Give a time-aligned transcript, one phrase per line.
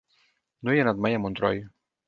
[0.67, 1.65] No he anat mai a Montroi.